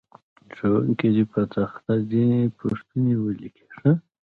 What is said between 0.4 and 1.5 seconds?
ښوونکی دې په